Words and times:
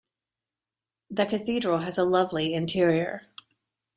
The 1.11 1.27
Cathedral 1.27 1.81
has 1.81 1.99
a 1.99 2.03
lovely 2.03 2.55
interior. 2.55 3.27